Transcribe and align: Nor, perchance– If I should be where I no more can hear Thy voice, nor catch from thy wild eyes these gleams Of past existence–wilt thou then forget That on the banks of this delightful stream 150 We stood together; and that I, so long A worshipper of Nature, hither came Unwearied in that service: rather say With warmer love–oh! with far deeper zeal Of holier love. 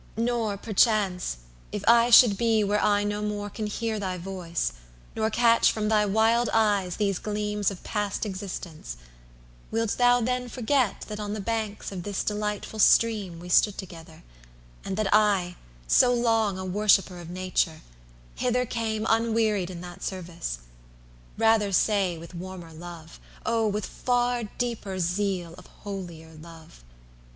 Nor, 0.17 0.57
perchance– 0.57 1.37
If 1.71 1.83
I 1.87 2.09
should 2.09 2.35
be 2.35 2.63
where 2.63 2.81
I 2.83 3.03
no 3.03 3.21
more 3.21 3.51
can 3.51 3.67
hear 3.67 3.99
Thy 3.99 4.17
voice, 4.17 4.73
nor 5.15 5.29
catch 5.29 5.71
from 5.71 5.89
thy 5.89 6.07
wild 6.07 6.49
eyes 6.53 6.95
these 6.95 7.19
gleams 7.19 7.69
Of 7.69 7.83
past 7.83 8.25
existence–wilt 8.25 9.97
thou 9.99 10.19
then 10.19 10.49
forget 10.49 11.01
That 11.01 11.19
on 11.19 11.33
the 11.33 11.39
banks 11.39 11.91
of 11.91 12.01
this 12.01 12.23
delightful 12.23 12.79
stream 12.79 13.33
150 13.33 13.41
We 13.43 13.49
stood 13.49 13.77
together; 13.77 14.23
and 14.83 14.97
that 14.97 15.13
I, 15.13 15.55
so 15.87 16.11
long 16.11 16.57
A 16.57 16.65
worshipper 16.65 17.19
of 17.19 17.29
Nature, 17.29 17.81
hither 18.33 18.65
came 18.65 19.05
Unwearied 19.07 19.69
in 19.69 19.81
that 19.81 20.01
service: 20.01 20.61
rather 21.37 21.71
say 21.71 22.17
With 22.17 22.33
warmer 22.33 22.73
love–oh! 22.73 23.67
with 23.67 23.85
far 23.85 24.45
deeper 24.57 24.97
zeal 24.97 25.53
Of 25.59 25.67
holier 25.83 26.33
love. 26.33 26.83